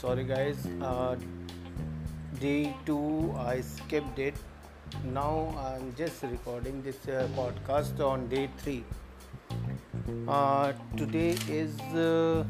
sorry 0.00 0.24
guys. 0.24 0.56
Uh, 0.80 1.14
day 2.40 2.74
2 2.86 3.34
i 3.38 3.60
skipped 3.60 4.18
it. 4.26 4.34
Now 5.14 5.54
i'm 5.62 5.94
just 5.98 6.22
recording 6.22 6.82
this 6.82 6.96
uh, 7.06 7.28
podcast 7.38 8.00
on 8.06 8.26
day 8.28 8.48
3 8.62 8.84
uh, 10.26 10.72
today 10.96 11.36
is 11.56 11.74
uh, 12.04 12.44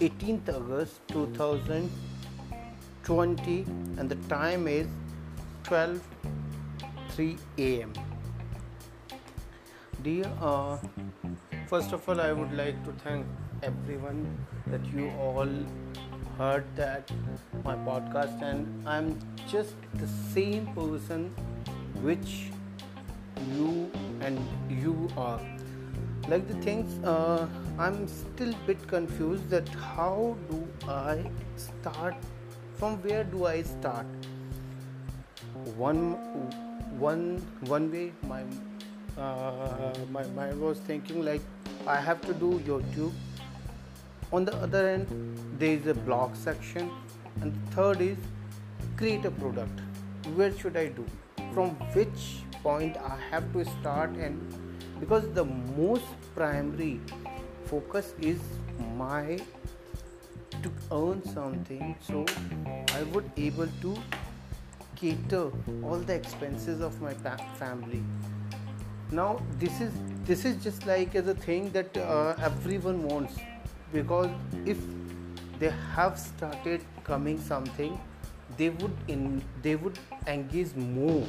18th 0.00 0.48
august 0.56 1.00
2020 1.12 3.64
and 3.98 4.08
the 4.14 4.18
time 4.34 4.66
is 4.74 4.88
12 5.62 6.00
3 7.14 7.38
am 7.58 7.92
dear 10.02 10.28
uh, 10.40 10.76
first 11.72 11.92
of 11.92 12.08
all 12.08 12.20
i 12.20 12.32
would 12.32 12.52
like 12.64 12.84
to 12.90 12.94
thank 13.06 13.24
everyone 13.62 14.26
that 14.74 14.86
you 14.92 15.10
all 15.24 15.50
heard 16.38 16.64
that 16.76 17.10
my 17.64 17.74
podcast 17.88 18.46
and 18.50 18.88
i'm 18.94 19.10
just 19.50 19.74
the 20.02 20.08
same 20.36 20.66
person 20.78 21.26
which 22.06 22.32
you 23.52 23.90
and 24.20 24.38
you 24.68 25.08
are. 25.16 25.40
Like 26.28 26.46
the 26.48 26.54
things 26.66 26.92
uh, 27.04 27.46
i'm 27.78 28.08
still 28.08 28.54
bit 28.66 28.86
confused 28.88 29.50
that 29.50 29.68
how 29.68 30.36
do 30.50 30.60
i 30.88 31.24
start? 31.56 32.14
From 32.78 32.96
where 33.02 33.24
do 33.24 33.46
i 33.46 33.62
start? 33.62 34.06
One 35.76 36.02
one 36.98 37.26
one 37.74 37.90
way 37.92 38.12
my 38.32 38.42
uh, 39.18 39.92
my 40.10 40.24
mind 40.38 40.60
was 40.60 40.78
thinking 40.90 41.24
like 41.24 41.42
i 41.86 41.96
have 42.08 42.20
to 42.26 42.34
do 42.42 42.50
youtube 42.66 43.12
on 44.32 44.44
the 44.44 44.54
other 44.56 44.88
end 44.88 45.06
there 45.58 45.70
is 45.70 45.86
a 45.86 45.94
blog 45.94 46.34
section 46.34 46.90
and 47.40 47.54
the 47.54 47.76
third 47.76 48.00
is 48.00 48.18
create 48.96 49.24
a 49.24 49.30
product. 49.30 49.80
Where 50.34 50.56
should 50.56 50.76
i 50.76 50.86
do? 50.86 51.04
From 51.52 51.70
which 51.94 52.44
point 52.62 52.96
i 52.96 53.16
have 53.30 53.52
to 53.52 53.64
start 53.64 54.10
and 54.26 54.54
because 54.98 55.26
the 55.38 55.44
most 55.44 56.04
primary 56.34 57.00
focus 57.64 58.14
is 58.20 58.40
my 58.96 59.38
to 60.62 60.70
earn 60.98 61.22
something 61.32 61.94
so 62.08 62.24
i 62.94 63.02
would 63.14 63.30
able 63.36 63.68
to 63.82 63.94
cater 64.96 65.50
all 65.82 65.98
the 65.98 66.14
expenses 66.14 66.80
of 66.80 67.00
my 67.02 67.12
family. 67.62 68.02
Now 69.10 69.40
this 69.58 69.80
is 69.80 69.92
this 70.24 70.44
is 70.44 70.62
just 70.62 70.86
like 70.86 71.14
as 71.14 71.28
a 71.28 71.34
thing 71.34 71.70
that 71.72 71.96
uh, 71.96 72.34
everyone 72.40 73.02
wants 73.02 73.34
because 73.94 74.30
if 74.66 74.78
they 75.58 75.72
have 75.94 76.18
started 76.18 76.84
coming 77.04 77.40
something 77.40 77.98
they 78.58 78.70
would 78.70 78.96
in 79.08 79.42
they 79.62 79.76
would 79.76 79.98
engage 80.26 80.74
more. 80.74 81.26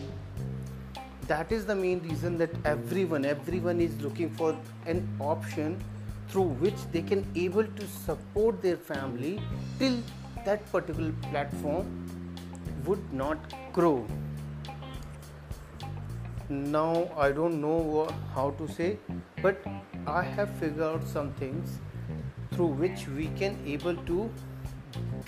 That 1.28 1.52
is 1.52 1.66
the 1.66 1.76
main 1.76 2.02
reason 2.08 2.38
that 2.40 2.52
everyone 2.72 3.26
everyone 3.26 3.82
is 3.86 4.02
looking 4.02 4.34
for 4.42 4.50
an 4.86 5.08
option 5.20 5.78
through 6.30 6.50
which 6.66 6.84
they 6.92 7.02
can 7.14 7.24
able 7.46 7.72
to 7.80 7.88
support 7.94 8.62
their 8.62 8.78
family 8.92 9.40
till 9.80 9.98
that 10.46 10.70
particular 10.72 11.14
platform 11.32 11.92
would 12.86 13.14
not 13.14 13.56
grow. 13.74 13.96
Now 16.50 17.10
i 17.18 17.32
don't 17.32 17.60
know 17.62 18.08
how 18.36 18.50
to 18.62 18.68
say 18.80 18.90
but 19.42 19.64
i 20.16 20.22
have 20.22 20.52
figured 20.60 20.88
out 20.88 21.08
some 21.14 21.32
things 21.40 21.80
through 22.56 22.72
which 22.84 23.08
we 23.20 23.28
can 23.44 23.58
able 23.78 24.04
to 24.10 24.30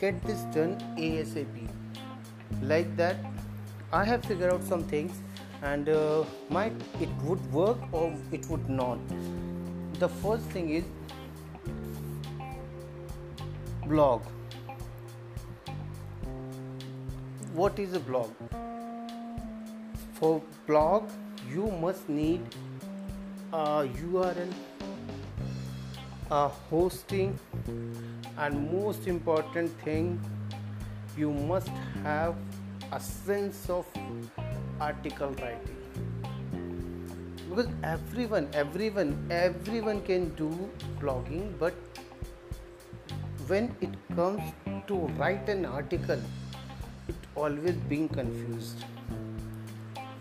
get 0.01 0.27
this 0.31 0.43
done 0.57 0.75
asap 1.07 1.55
like 2.73 2.91
that 2.95 3.17
i 4.01 4.03
have 4.11 4.29
figured 4.31 4.53
out 4.53 4.63
some 4.73 4.83
things 4.93 5.23
and 5.61 5.89
uh, 5.89 6.23
might 6.49 6.73
it 7.01 7.09
would 7.23 7.51
work 7.51 7.77
or 7.91 8.13
it 8.31 8.45
would 8.47 8.69
not. 8.69 8.99
The 9.99 10.09
first 10.09 10.45
thing 10.45 10.69
is 10.69 10.83
blog. 13.85 14.21
What 17.53 17.79
is 17.79 17.93
a 17.93 17.99
blog? 17.99 18.29
For 20.13 20.41
blog 20.67 21.09
you 21.51 21.71
must 21.81 22.07
need 22.09 22.41
a 23.53 23.87
url 23.87 24.53
a 26.29 26.49
hosting 26.69 27.39
and 28.38 28.71
most 28.71 29.07
important 29.07 29.71
thing 29.81 30.19
you 31.17 31.31
must 31.31 31.69
have 32.03 32.35
a 32.91 32.99
sense 32.99 33.69
of 33.69 33.85
article 34.79 35.29
writing. 35.41 35.77
Because 37.49 37.67
everyone 37.81 38.49
everyone 38.53 39.16
everyone 39.31 40.01
can 40.01 40.29
do 40.35 40.49
blogging 40.99 41.57
but 41.57 41.73
when 43.47 43.73
it 43.79 43.95
comes 44.16 44.41
to 44.87 44.95
write 45.21 45.47
an 45.47 45.66
article 45.66 46.19
it 47.07 47.16
always 47.35 47.75
being 47.87 48.09
confused. 48.09 48.83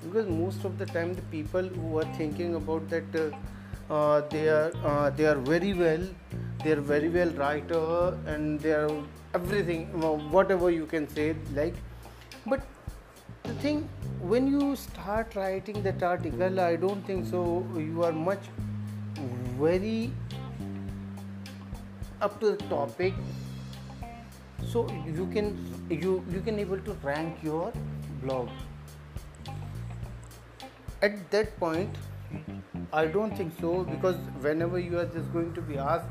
Because 0.05 0.29
most 0.29 0.65
of 0.65 0.79
the 0.79 0.87
time 0.87 1.15
the 1.15 1.23
people 1.23 1.63
who 1.63 1.99
are 1.99 2.15
thinking 2.15 2.55
about 2.55 2.89
that 2.91 3.17
uh, 3.17 3.31
uh, 3.91 4.21
they 4.31 4.49
are 4.49 4.73
uh, 4.85 5.11
they 5.11 5.27
are 5.27 5.37
very 5.37 5.73
well 5.73 6.07
they 6.65 6.73
are 6.73 6.81
very 6.81 7.09
well 7.09 7.31
writer 7.43 8.19
and 8.27 8.61
they 8.61 8.73
are 8.73 8.91
everything 9.35 9.87
whatever 10.37 10.71
you 10.71 10.87
can 10.87 11.09
say 11.09 11.35
like 11.55 11.75
but 12.47 12.67
the 13.43 13.55
thing 13.65 13.89
when 14.21 14.47
you 14.47 14.75
start 14.77 15.35
writing 15.37 15.83
that 15.83 16.03
article 16.03 16.61
i 16.61 16.75
don't 16.75 17.07
think 17.07 17.27
so 17.27 17.43
you 17.77 18.03
are 18.03 18.13
much 18.13 18.49
very 19.59 20.13
up 22.21 22.41
to 22.41 22.53
the 22.53 22.57
topic. 22.69 23.15
So 24.73 24.89
you 25.07 25.27
can 25.33 25.51
you 25.91 26.25
you 26.31 26.41
can 26.41 26.59
able 26.59 26.79
to 26.81 26.93
rank 27.03 27.43
your 27.43 27.73
blog. 28.23 28.49
At 31.03 31.31
that 31.31 31.59
point 31.61 31.97
i 32.93 33.07
don't 33.07 33.37
think 33.37 33.53
so 33.61 33.85
because 33.85 34.17
whenever 34.47 34.79
you 34.79 34.99
are 34.99 35.07
just 35.17 35.33
going 35.33 35.53
to 35.55 35.61
be 35.61 35.79
asked 35.79 36.09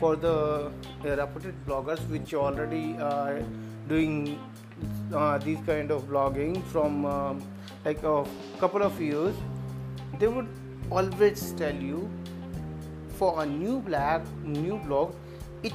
for 0.00 0.16
the 0.16 0.34
uh, 0.34 1.16
reputed 1.16 1.54
bloggers 1.66 2.06
which 2.08 2.34
already 2.34 2.96
are 2.98 3.42
doing 3.88 4.38
uh, 5.14 5.38
these 5.38 5.58
kind 5.66 5.90
of 5.90 6.02
blogging 6.04 6.62
from 6.64 7.04
um, 7.06 7.42
like 7.84 8.02
a 8.02 8.24
couple 8.58 8.82
of 8.82 9.00
years 9.00 9.34
they 10.18 10.26
would 10.26 10.48
always 10.90 11.52
tell 11.52 11.74
you 11.74 12.10
for 13.18 13.42
a 13.42 13.46
new 13.46 13.80
blog 13.80 14.22
new 14.44 14.78
blog 14.78 15.14
it 15.62 15.72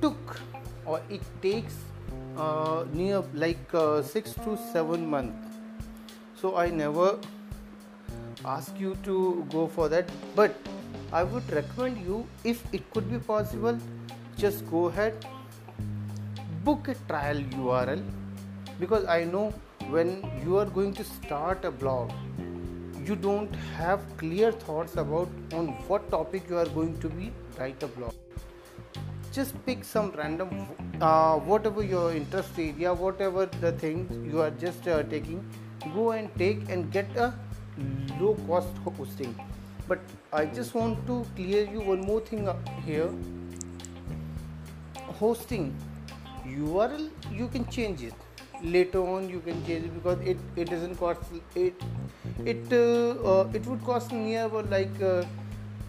took 0.00 0.40
or 0.84 1.00
it 1.10 1.22
takes 1.42 1.74
uh, 2.36 2.84
near 2.92 3.22
like 3.34 3.74
uh, 3.74 4.02
6 4.02 4.34
to 4.44 4.56
7 4.72 5.06
months. 5.06 5.56
So 6.40 6.56
i 6.56 6.70
never 6.70 7.18
ask 8.56 8.80
you 8.84 8.96
to 9.08 9.16
go 9.54 9.66
for 9.76 9.88
that 9.94 10.12
but 10.34 10.70
i 11.20 11.22
would 11.22 11.50
recommend 11.58 12.04
you 12.10 12.20
if 12.52 12.62
it 12.78 12.90
could 12.92 13.10
be 13.14 13.18
possible 13.30 13.78
just 14.44 14.70
go 14.70 14.84
ahead 14.86 15.26
book 16.68 16.88
a 16.88 16.96
trial 17.10 17.42
url 17.64 18.04
because 18.80 19.04
i 19.18 19.24
know 19.34 19.46
when 19.96 20.14
you 20.44 20.56
are 20.62 20.70
going 20.78 20.92
to 21.02 21.04
start 21.10 21.64
a 21.64 21.70
blog 21.82 22.12
you 23.08 23.16
don't 23.16 23.54
have 23.76 24.00
clear 24.18 24.52
thoughts 24.52 24.96
about 25.02 25.28
on 25.58 25.68
what 25.90 26.10
topic 26.10 26.48
you 26.48 26.58
are 26.62 26.70
going 26.78 26.98
to 27.00 27.08
be 27.08 27.30
write 27.58 27.82
a 27.82 27.86
blog. 27.86 28.12
Just 29.32 29.54
pick 29.64 29.84
some 29.84 30.10
random 30.16 30.66
uh, 31.00 31.36
whatever 31.38 31.82
your 31.82 32.12
interest 32.12 32.58
area 32.58 32.92
whatever 32.92 33.46
the 33.60 33.72
things 33.72 34.32
you 34.32 34.40
are 34.40 34.50
just 34.50 34.88
uh, 34.88 35.02
taking 35.04 35.44
go 35.94 36.10
and 36.10 36.28
take 36.38 36.68
and 36.68 36.90
get 36.90 37.16
a 37.16 37.32
low 38.20 38.34
cost 38.46 38.68
hosting. 38.84 39.34
But 39.88 40.00
i 40.32 40.44
just 40.44 40.74
want 40.74 41.06
to 41.06 41.24
clear 41.36 41.64
you 41.74 41.80
one 41.80 42.00
more 42.00 42.20
thing 42.20 42.48
up 42.48 42.68
here. 42.86 43.10
Hosting 45.20 45.74
url 46.46 47.10
you 47.32 47.48
can 47.48 47.68
change 47.76 48.02
it. 48.02 48.14
Later 48.62 49.02
on 49.14 49.28
you 49.28 49.40
can 49.40 49.64
change 49.66 49.84
it 49.86 49.94
because 49.94 50.20
it, 50.20 50.36
it 50.56 50.70
doesn't 50.70 50.96
cost 50.96 51.20
it 51.54 51.82
it 52.44 52.72
uh, 52.72 53.10
uh, 53.32 53.48
it 53.52 53.66
would 53.66 53.84
cost 53.84 54.12
near 54.12 54.44
about 54.44 54.70
like 54.70 55.02
uh, 55.02 55.24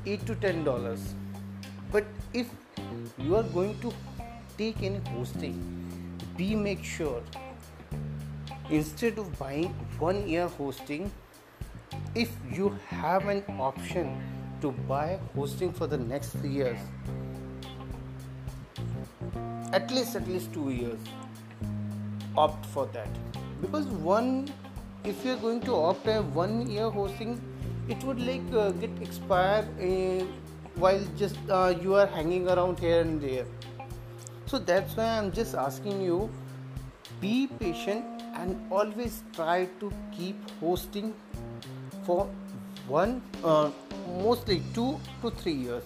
8 0.06 0.26
to 0.26 0.36
10 0.36 0.64
dollars. 0.64 1.14
But 1.92 2.06
if 2.34 2.48
you 3.18 3.36
are 3.36 3.44
going 3.44 3.78
to 3.80 3.94
take 4.58 4.84
any 4.84 5.02
hosting 5.12 5.58
be 6.38 6.56
make 6.56 6.84
sure 6.84 7.22
instead 8.70 9.18
of 9.18 9.38
buying 9.40 9.74
one 10.00 10.28
year 10.28 10.48
hosting 10.48 11.12
if 12.16 12.32
you 12.52 12.76
have 12.88 13.28
an 13.28 13.44
option 13.60 14.22
to 14.62 14.72
buy 14.88 15.20
hosting 15.36 15.72
for 15.72 15.88
the 15.88 15.98
next 15.98 16.30
three 16.32 16.50
years 16.50 16.80
at 19.74 19.92
least 19.92 20.16
at 20.16 20.28
least 20.28 20.52
two 20.54 20.72
years 20.72 21.00
opt 22.36 22.66
for 22.66 22.88
that. 22.88 23.08
Because 23.62 23.86
one 23.86 24.48
if 25.04 25.24
you're 25.24 25.38
going 25.38 25.62
to 25.62 25.76
opt 25.76 26.08
a 26.08 26.22
one 26.22 26.68
year 26.70 26.90
hosting 26.90 27.40
it 27.88 28.04
would 28.04 28.20
like 28.20 28.42
uh, 28.54 28.72
get 28.72 28.90
expire 29.02 29.68
uh, 29.80 30.26
while 30.76 31.04
just 31.18 31.38
uh, 31.50 31.74
you 31.82 31.96
are 31.96 32.08
hanging 32.08 32.50
around 32.50 32.80
here 32.80 33.02
and 33.02 33.22
there. 33.22 33.46
So 34.48 34.58
that's 34.58 34.96
why 34.98 35.06
i'm 35.18 35.32
just 35.32 35.54
asking 35.54 36.02
you 36.02 36.30
be 37.22 37.48
patient 37.60 38.06
and 38.34 38.72
always 38.72 39.24
try 39.34 39.68
to 39.80 39.92
keep 40.12 40.50
hosting 40.60 41.14
for 42.10 42.28
one 42.98 43.22
uh, 43.44 43.70
mostly 44.28 44.62
two 44.74 44.92
to 45.22 45.32
three 45.42 45.58
years. 45.66 45.84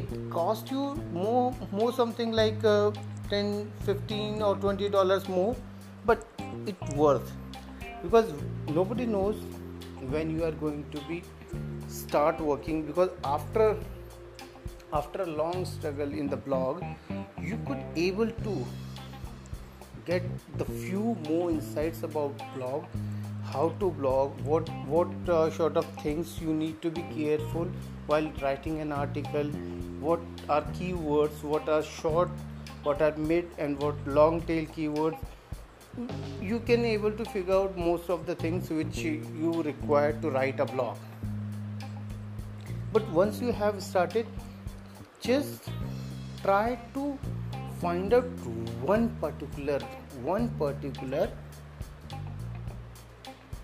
It 0.00 0.12
cost 0.34 0.70
you 0.74 0.82
more 1.14 1.54
more 1.78 1.92
something 2.00 2.36
like 2.40 2.66
uh, 2.72 2.92
10 3.30 3.48
15 3.86 4.42
or 4.48 4.52
20 4.66 4.90
dollars 4.96 5.28
more 5.36 5.56
but 6.10 6.44
it 6.72 6.94
worth. 7.02 7.32
Because 8.04 8.30
nobody 8.78 9.06
knows 9.16 9.42
when 10.14 10.30
you 10.36 10.44
are 10.50 10.54
going 10.62 10.84
to 10.94 11.02
be 11.08 11.22
start 11.96 12.40
working 12.52 12.84
because 12.92 13.10
after 13.32 13.66
after 15.00 15.22
a 15.22 15.30
long 15.42 15.64
struggle 15.72 16.16
in 16.22 16.32
the 16.36 16.40
blog 16.46 16.82
you 17.50 17.58
could 17.66 17.84
able 18.06 18.32
to 18.46 18.54
get 20.06 20.22
the 20.62 20.66
few 20.84 21.16
more 21.28 21.50
insights 21.50 22.02
about 22.08 22.46
blog 22.56 22.84
how 23.52 23.68
to 23.80 23.90
blog 23.90 24.40
what 24.52 24.68
what 24.94 25.28
uh, 25.28 25.50
sort 25.50 25.76
of 25.76 25.86
things 26.04 26.38
you 26.40 26.54
need 26.62 26.80
to 26.82 26.90
be 26.90 27.04
careful 27.16 27.68
while 28.06 28.30
writing 28.42 28.80
an 28.80 28.92
article 28.92 29.52
what 30.06 30.48
are 30.48 30.62
keywords 30.78 31.42
what 31.42 31.68
are 31.68 31.82
short 31.82 32.30
what 32.82 33.00
are 33.00 33.16
mid 33.16 33.48
and 33.58 33.80
what 33.80 33.94
long 34.06 34.40
tail 34.42 34.64
keywords. 34.76 35.18
You 36.40 36.58
can 36.60 36.84
able 36.84 37.12
to 37.12 37.24
figure 37.24 37.54
out 37.54 37.76
most 37.76 38.08
of 38.10 38.26
the 38.26 38.34
things 38.34 38.70
which 38.70 38.98
you 38.98 39.62
require 39.62 40.12
to 40.20 40.30
write 40.30 40.58
a 40.58 40.64
blog. 40.64 40.96
But 42.92 43.08
once 43.10 43.40
you 43.40 43.52
have 43.52 43.82
started 43.82 44.26
just 45.20 45.68
try 46.42 46.78
to 46.94 47.18
find 47.80 48.12
out 48.12 48.24
one 48.92 49.08
particular 49.20 49.78
one 50.22 50.48
particular 50.58 51.30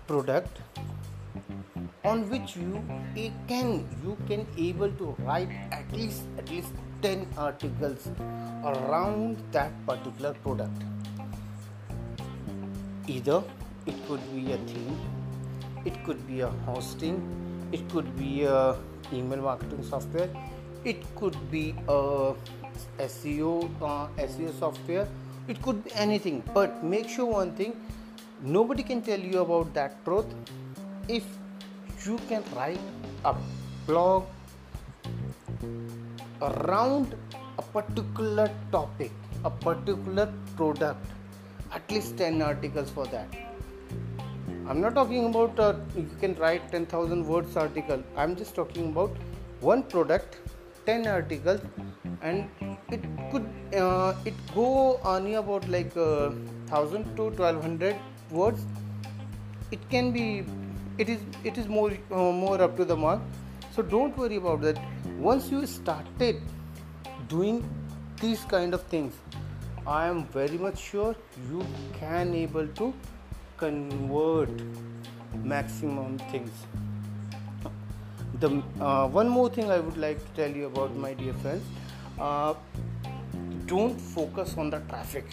product 0.09 0.59
on 2.11 2.21
which 2.29 2.55
you 2.55 2.81
can 3.47 3.71
you 4.03 4.17
can 4.29 4.45
able 4.67 4.91
to 5.01 5.15
write 5.25 5.51
at 5.79 5.91
least 5.97 6.23
at 6.43 6.49
least 6.49 6.73
10 7.01 7.27
articles 7.37 8.07
around 8.71 9.43
that 9.51 9.71
particular 9.85 10.33
product. 10.45 10.83
Either 13.07 13.43
it 13.85 13.95
could 14.07 14.25
be 14.33 14.51
a 14.53 14.57
theme 14.71 14.97
it 15.85 16.03
could 16.05 16.25
be 16.27 16.41
a 16.47 16.49
hosting 16.69 17.21
it 17.71 17.87
could 17.93 18.09
be 18.17 18.43
a 18.43 18.75
email 19.13 19.41
marketing 19.49 19.83
software 19.83 20.29
it 20.83 21.05
could 21.15 21.37
be 21.51 21.63
a 21.87 22.33
seo 23.05 23.53
uh, 23.81 24.07
seo 24.33 24.53
software 24.59 25.07
it 25.47 25.61
could 25.63 25.83
be 25.83 25.91
anything. 25.95 26.43
But 26.53 26.83
make 26.83 27.09
sure 27.09 27.25
one 27.25 27.55
thing 27.55 27.73
nobody 28.41 28.83
can 28.83 29.01
tell 29.01 29.19
you 29.19 29.39
about 29.39 29.73
that 29.73 30.03
truth 30.05 30.27
if 31.07 31.25
you 32.05 32.19
can 32.27 32.43
write 32.55 32.79
a 33.25 33.35
blog 33.85 34.25
around 36.41 37.15
a 37.57 37.61
particular 37.61 38.49
topic 38.71 39.11
a 39.45 39.49
particular 39.49 40.31
product. 40.55 41.05
At 41.71 41.89
least 41.91 42.17
10 42.17 42.41
articles 42.41 42.89
for 42.89 43.05
that. 43.07 43.27
I'm 44.67 44.81
not 44.81 44.95
talking 44.95 45.25
about 45.25 45.59
uh, 45.59 45.75
you 45.95 46.09
can 46.19 46.35
write 46.35 46.71
10000 46.71 47.25
words 47.25 47.55
article. 47.55 48.03
I'm 48.15 48.35
just 48.35 48.55
talking 48.55 48.89
about 48.89 49.15
one 49.61 49.83
product 49.83 50.37
10 50.85 51.07
articles 51.07 51.61
and 52.21 52.49
it 52.91 53.01
could 53.31 53.47
uh, 53.75 54.15
it 54.25 54.33
go 54.53 54.99
only 55.03 55.35
about 55.35 55.67
like 55.69 55.95
uh, 55.95 56.29
1000 56.69 57.15
to 57.15 57.23
1200 57.23 57.95
words 58.31 58.65
it 59.71 59.89
can 59.89 60.11
be 60.11 60.45
it 60.97 61.09
is 61.09 61.19
it 61.43 61.57
is 61.57 61.67
more 61.67 61.91
uh, 62.11 62.31
more 62.31 62.61
up 62.61 62.75
to 62.77 62.85
the 62.85 62.95
mark. 62.95 63.21
So 63.75 63.81
don't 63.81 64.17
worry 64.17 64.35
about 64.35 64.61
that. 64.61 64.79
Once 65.17 65.49
you 65.49 65.65
started 65.65 66.41
doing 67.27 67.63
these 68.21 68.43
kind 68.45 68.73
of 68.73 68.81
things 68.83 69.13
i 69.87 70.05
am 70.07 70.25
very 70.33 70.57
much 70.63 70.79
sure 70.79 71.15
you 71.51 71.65
can 71.93 72.33
able 72.35 72.67
to 72.79 72.93
convert 73.57 74.49
maximum 75.43 76.17
things. 76.31 76.51
The 78.39 78.63
uh, 78.79 79.07
one 79.07 79.27
more 79.29 79.49
thing 79.49 79.71
i 79.71 79.79
would 79.79 79.97
like 79.97 80.19
to 80.25 80.41
tell 80.41 80.55
you 80.59 80.67
about 80.67 80.95
my 80.95 81.13
dear 81.13 81.33
friends 81.33 81.63
uh, 82.19 82.53
don't 83.65 83.99
focus 83.99 84.55
on 84.57 84.69
the 84.69 84.79
traffic. 84.91 85.25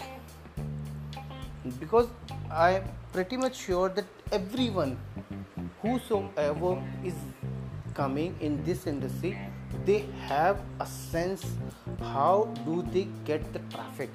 Because 1.80 2.08
I'm 2.50 2.84
pretty 3.12 3.36
much 3.36 3.56
sure 3.56 3.88
that 3.88 4.04
everyone 4.30 4.98
whosoever 5.82 6.82
is 7.04 7.14
coming 7.94 8.36
in 8.40 8.62
this 8.64 8.86
industry 8.86 9.38
they 9.84 10.04
have 10.26 10.60
a 10.80 10.86
sense 10.86 11.44
how 12.00 12.48
do 12.64 12.82
they 12.92 13.08
get 13.24 13.52
the 13.52 13.58
traffic. 13.74 14.10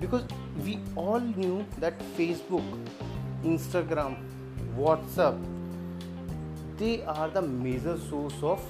Because 0.00 0.24
we 0.64 0.78
all 0.94 1.20
knew 1.20 1.64
that 1.78 1.98
facebook 2.16 2.64
instagram 3.42 4.16
whatsapp 4.76 5.38
they 6.76 7.02
are 7.04 7.28
the 7.28 7.42
major 7.42 7.96
source 7.98 8.34
of 8.42 8.62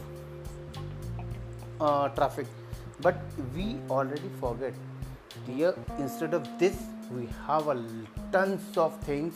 uh, 1.81 2.09
traffic. 2.11 2.47
But 3.01 3.21
we 3.55 3.77
already 3.91 4.31
forget 4.41 4.75
here. 5.47 5.75
Instead 5.99 6.35
of 6.35 6.47
this 6.59 6.77
we 7.11 7.29
have 7.47 7.69
a 7.69 7.77
tons 8.33 8.77
of 8.77 8.97
things 9.01 9.35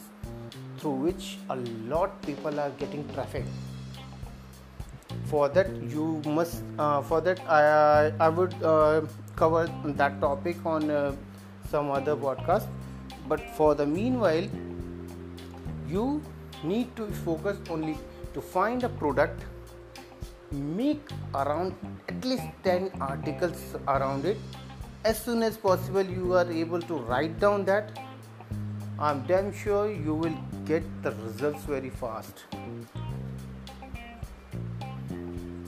through 0.78 0.94
which 1.06 1.38
a 1.50 1.56
lot 1.94 2.20
people 2.22 2.60
are 2.60 2.70
getting 2.70 3.06
traffic. 3.14 3.44
For 5.26 5.48
that 5.48 5.70
you 5.82 6.22
must 6.26 6.62
uh, 6.78 7.02
for 7.02 7.20
that 7.20 7.40
i 7.48 8.12
i 8.26 8.28
would 8.28 8.54
uh, 8.62 9.02
cover 9.36 9.66
that 10.02 10.20
topic 10.20 10.64
on 10.64 10.90
uh, 10.90 11.14
some 11.70 11.90
other 11.90 12.16
podcast. 12.16 12.68
But 13.28 13.40
for 13.56 13.74
the 13.74 13.86
meanwhile 13.86 14.48
you 15.88 16.22
need 16.64 16.94
to 16.96 17.06
focus 17.24 17.58
only 17.70 17.96
to 18.34 18.40
find 18.40 18.84
a 18.84 18.88
product 18.88 19.44
make 20.52 21.10
around 21.34 21.74
at 22.08 22.24
least 22.24 22.42
10 22.64 22.90
articles 23.00 23.76
around 23.86 24.24
it 24.24 24.38
as 25.04 25.22
soon 25.22 25.42
as 25.42 25.56
possible 25.56 26.02
you 26.02 26.34
are 26.34 26.50
able 26.50 26.82
to 26.82 26.94
write 26.94 27.38
down 27.40 27.64
that. 27.64 27.98
I'm 28.98 29.22
damn 29.26 29.52
sure 29.52 29.90
you 29.90 30.14
will 30.14 30.36
get 30.66 30.84
the 31.02 31.12
results 31.12 31.64
very 31.64 31.88
fast. 31.88 32.44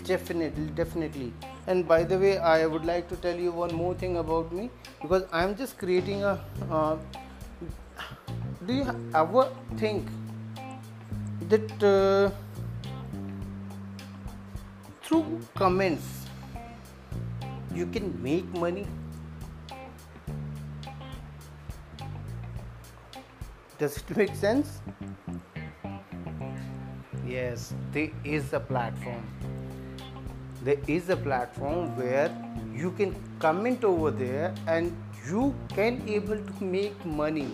Definitely 0.05 0.67
definitely. 0.75 1.33
And 1.67 1.87
by 1.87 2.03
the 2.03 2.19
way 2.19 2.39
i 2.39 2.67
would 2.67 2.85
like 2.85 3.09
to 3.09 3.17
tell 3.25 3.39
you 3.39 3.53
one 3.53 3.75
more 3.75 3.95
thing 3.95 4.17
about 4.17 4.53
me 4.53 4.69
because 5.01 5.25
i'm 5.33 5.55
just 5.57 5.79
creating 5.79 6.25
a 6.25 6.33
uh, 6.71 6.97
do 8.67 8.75
you 8.75 8.97
ever 9.15 9.49
think 9.77 10.09
that 11.49 11.85
uh, 11.91 12.31
through 15.05 15.41
comments 15.55 16.27
you 17.73 17.87
can 17.87 18.11
make 18.21 18.45
money 18.59 18.87
does 23.83 23.97
it 23.97 24.17
make 24.17 24.35
sense? 24.41 24.81
Yes 27.27 27.75
there 27.93 28.11
is 28.25 28.53
a 28.53 28.61
platform. 28.61 29.25
There 30.63 30.79
is 30.87 31.09
a 31.15 31.17
platform 31.17 31.97
where 31.97 32.31
you 32.73 32.93
can 32.93 33.17
comment 33.41 33.83
over 33.83 34.13
there 34.13 34.55
and 34.69 34.95
you 35.29 35.53
can 35.75 36.01
able 36.09 36.45
to 36.51 36.65
make 36.65 37.05
money. 37.05 37.49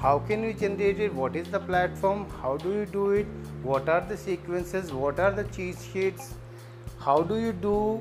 How 0.00 0.18
can 0.18 0.42
you 0.42 0.52
generate 0.52 0.98
it? 0.98 1.14
What 1.14 1.36
is 1.36 1.48
the 1.48 1.60
platform? 1.60 2.26
How 2.42 2.56
do 2.56 2.72
you 2.72 2.86
do 2.86 3.10
it? 3.10 3.26
What 3.62 3.88
are 3.88 4.00
the 4.00 4.16
sequences? 4.16 4.92
What 4.92 5.20
are 5.20 5.30
the 5.30 5.44
cheat 5.44 5.76
sheets? 5.92 6.34
How 6.98 7.20
do 7.22 7.36
you 7.36 7.52
do? 7.52 8.00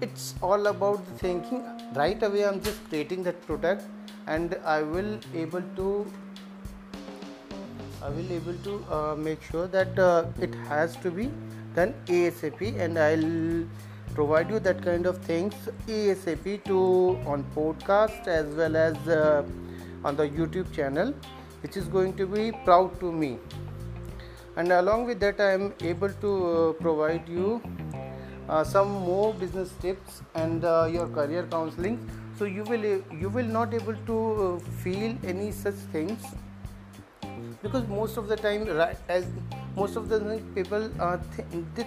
It's 0.00 0.34
all 0.42 0.66
about 0.66 1.06
the 1.06 1.18
thinking. 1.26 1.62
Right 1.94 2.22
away 2.28 2.44
i'm 2.46 2.60
just 2.60 2.88
creating 2.88 3.22
that 3.26 3.46
product 3.46 3.84
and 4.26 4.56
i 4.64 4.82
will 4.82 5.18
able 5.34 5.62
to 5.76 6.06
i 8.02 8.08
will 8.08 8.32
able 8.38 8.58
to 8.68 8.74
uh, 8.90 9.14
make 9.16 9.42
sure 9.42 9.66
that 9.66 9.98
uh, 9.98 10.24
it 10.40 10.54
has 10.68 10.96
to 10.96 11.10
be 11.10 11.30
done 11.74 11.94
asap 12.18 12.62
and 12.86 12.98
i'll 12.98 13.64
provide 14.14 14.50
you 14.50 14.58
that 14.58 14.82
kind 14.82 15.06
of 15.06 15.18
things 15.30 15.54
asap 15.86 16.46
to 16.64 16.78
on 17.26 17.44
podcast 17.56 18.26
as 18.26 18.54
well 18.60 18.76
as 18.76 19.08
uh, 19.08 19.42
on 20.04 20.16
the 20.16 20.28
youtube 20.28 20.72
channel 20.72 21.12
which 21.62 21.76
is 21.76 21.88
going 21.88 22.12
to 22.14 22.26
be 22.26 22.52
proud 22.64 22.98
to 23.00 23.10
me. 23.12 23.38
And 24.56 24.72
along 24.72 25.06
with 25.06 25.20
that 25.20 25.40
i 25.40 25.50
am 25.52 25.74
able 25.82 26.12
to 26.24 26.30
uh, 26.50 26.72
provide 26.84 27.28
you 27.28 27.60
uh, 28.48 28.64
some 28.64 28.92
more 29.06 29.34
business 29.34 29.72
tips 29.82 30.22
and 30.34 30.64
uh, 30.64 30.88
your 30.90 31.08
career 31.08 31.46
counseling 31.50 31.98
so 32.38 32.44
you 32.44 32.64
will 32.64 32.84
you 33.24 33.28
will 33.28 33.50
not 33.58 33.74
able 33.74 33.96
to 34.10 34.16
uh, 34.46 34.58
feel 34.82 35.16
any 35.24 35.50
such 35.52 35.82
things 35.92 36.24
because 37.62 37.86
most 37.88 38.16
of 38.16 38.28
the 38.28 38.36
time 38.36 38.66
as 39.08 39.26
most 39.76 39.96
of 39.96 40.08
the 40.08 40.40
people 40.54 40.90
uh, 41.00 41.16
th- 41.36 41.64
they, 41.74 41.86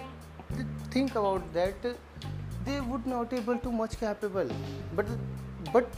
they 0.56 0.64
think 0.90 1.14
about 1.14 1.52
that 1.52 1.74
they 2.64 2.80
would 2.80 3.06
not 3.06 3.32
able 3.32 3.58
to 3.58 3.72
much 3.72 3.98
capable. 3.98 4.48
But 4.94 5.06
but 5.72 5.88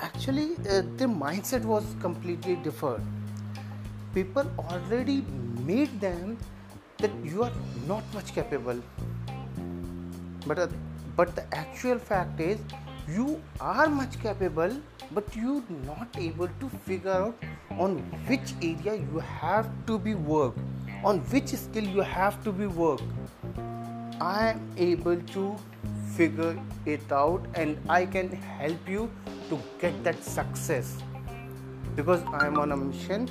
actually 0.00 0.56
uh, 0.68 0.82
their 0.96 1.08
mindset 1.08 1.64
was 1.64 1.84
completely 2.00 2.56
different. 2.56 3.04
People 4.14 4.50
already 4.58 5.24
made 5.66 6.00
them 6.00 6.38
that 6.98 7.10
you 7.24 7.42
are 7.42 7.52
not 7.86 8.02
much 8.14 8.34
capable. 8.34 8.82
But 10.46 10.58
uh, 10.58 10.68
but 11.16 11.34
the 11.36 11.44
actual 11.54 11.98
fact 11.98 12.40
is 12.40 12.58
you 13.08 13.42
are 13.60 13.88
much 13.88 14.20
capable 14.20 14.76
but 15.12 15.36
you 15.36 15.62
not 15.86 16.08
able 16.18 16.48
to 16.60 16.68
figure 16.86 17.10
out 17.10 17.34
on 17.78 17.98
which 18.28 18.54
area 18.62 18.94
you 18.94 19.18
have 19.18 19.68
to 19.86 19.98
be 19.98 20.14
work 20.14 20.54
on 21.04 21.18
which 21.32 21.48
skill 21.48 21.84
you 21.84 22.00
have 22.00 22.42
to 22.44 22.50
be 22.50 22.66
work. 22.66 23.00
I 24.20 24.50
am 24.50 24.70
able 24.78 25.16
to 25.34 25.56
figure 26.16 26.58
it 26.86 27.12
out 27.12 27.46
and 27.54 27.76
i 27.88 28.06
can 28.06 28.28
help 28.30 28.88
you 28.88 29.10
to 29.48 29.58
get 29.80 30.04
that 30.04 30.22
success. 30.22 30.96
Because 31.96 32.22
i 32.32 32.46
am 32.46 32.58
on 32.58 32.72
a 32.72 32.76
mission 32.76 33.28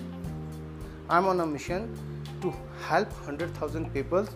i'm 1.09 1.25
on 1.27 1.41
a 1.41 1.45
mission 1.45 1.87
to 2.41 2.53
help 2.87 3.11
100000 3.25 3.93
people 3.93 4.27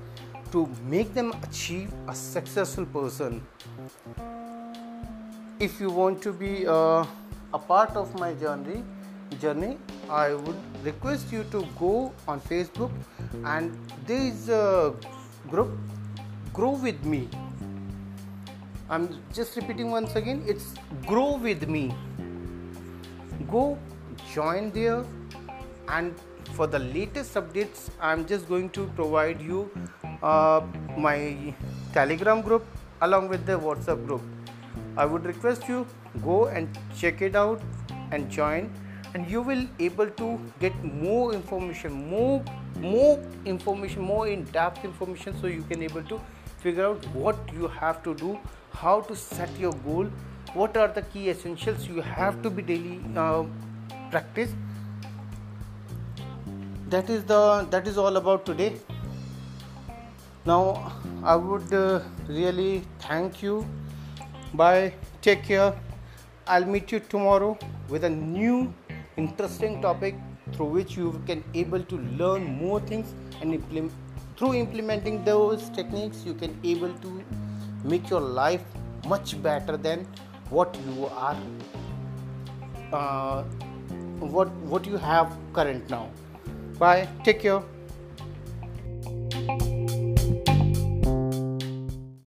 to 0.52 0.70
make 0.96 1.14
them 1.14 1.34
achieve 1.44 1.94
a 2.08 2.16
successful 2.16 2.86
person 2.86 3.42
if 5.60 5.80
you 5.82 5.90
want 5.90 6.22
to 6.22 6.32
be 6.32 6.68
uh, 6.68 7.06
a 7.54 7.60
part 7.60 7.96
of 7.96 8.14
my 8.20 8.34
journey 8.36 8.84
journey 9.42 9.78
i 10.10 10.34
would 10.34 10.60
request 10.84 11.32
you 11.32 11.44
to 11.56 11.66
go 11.80 12.14
on 12.28 12.40
facebook 12.42 12.92
and 13.44 13.78
there 14.06 14.22
is 14.22 14.50
a 14.50 14.94
group 15.50 15.70
grow 16.58 16.72
with 16.72 17.04
me. 17.06 17.30
I'm 18.90 19.04
just 19.32 19.56
repeating 19.58 19.92
once 19.92 20.16
again 20.16 20.44
it's 20.48 20.74
grow 21.06 21.38
with 21.38 21.68
me. 21.70 21.94
Go 23.52 23.78
join 24.34 24.72
there 24.72 25.04
and 25.88 26.16
for 26.54 26.66
the 26.66 26.80
latest 26.80 27.36
updates 27.40 27.90
i'm 28.08 28.26
just 28.26 28.48
going 28.50 28.70
to 28.78 28.86
provide 28.96 29.42
you 29.42 29.70
uh, 30.24 30.62
my 30.98 31.54
telegram 31.94 32.42
group 32.42 32.66
along 33.02 33.28
with 33.34 33.46
the 33.46 33.58
whatsapp 33.66 34.06
group 34.08 34.22
i 34.98 35.06
would 35.06 35.26
request 35.26 35.68
you 35.70 35.86
go 36.24 36.38
and 36.48 36.80
check 37.02 37.22
it 37.22 37.36
out 37.36 37.62
and 38.12 38.30
join 38.30 38.70
and 39.14 39.30
you 39.30 39.42
will 39.42 39.66
able 39.80 40.10
to 40.22 40.30
get 40.60 40.84
more 40.84 41.34
information 41.34 42.00
more 42.10 42.44
more 42.80 43.20
information 43.46 44.02
more 44.02 44.28
in 44.28 44.44
depth 44.58 44.84
information 44.84 45.40
so 45.42 45.48
you 45.48 45.64
can 45.70 45.84
able 45.84 46.04
to 46.14 46.20
figure 46.66 46.86
out 46.86 47.06
what 47.14 47.54
you 47.54 47.68
have 47.68 48.02
to 48.04 48.16
do 48.16 48.38
how 48.74 49.00
to 49.02 49.16
set 49.16 49.64
your 49.66 49.74
goal 49.88 50.12
what 50.54 50.78
are 50.78 50.88
the 50.88 51.02
key 51.14 51.30
essentials 51.30 51.88
you 51.88 52.02
have 52.02 52.42
to 52.42 52.50
be 52.50 52.62
daily 52.62 53.00
uh, 53.16 53.44
practice. 54.12 54.52
That 56.90 57.10
is 57.10 57.24
the 57.26 57.68
that 57.72 57.88
is 57.88 57.98
all 57.98 58.18
about 58.18 58.46
today. 58.46 58.78
Now 60.46 60.94
i 61.24 61.36
would 61.36 61.74
uh, 61.74 62.00
really 62.28 62.84
thank 63.06 63.42
you 63.44 63.56
bye 64.54 64.94
take 65.22 65.44
care 65.44 65.74
i'll 66.48 66.66
meet 66.66 66.92
you 66.92 67.00
tomorrow 67.00 67.58
with 67.90 68.04
a 68.04 68.10
new 68.10 68.74
interesting 69.18 69.82
topic 69.82 70.16
through 70.54 70.70
which 70.78 70.96
you 70.96 71.22
can 71.26 71.44
able 71.54 71.84
to 71.84 71.98
learn 72.22 72.46
more 72.46 72.80
things 72.80 73.14
and 73.42 73.54
implement 73.54 73.92
through 74.38 74.54
implementing 74.54 75.24
those 75.24 75.70
techniques 75.70 76.24
you 76.26 76.34
can 76.34 76.58
able 76.64 76.94
to 77.06 77.24
make 77.84 78.10
your 78.10 78.22
life 78.22 78.64
much 79.08 79.42
better 79.42 79.76
than 79.78 80.08
what 80.50 80.78
you 80.86 81.08
are 81.08 81.38
uh, 82.94 83.44
what 84.38 84.50
what 84.74 84.86
you 84.86 84.98
have 84.98 85.36
current 85.54 85.90
now 85.90 86.08
Bye. 86.80 87.08
Take 87.24 87.40
care. 87.40 87.77